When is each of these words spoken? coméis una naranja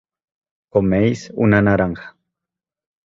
coméis 0.73 1.21
una 1.47 1.61
naranja 1.61 2.17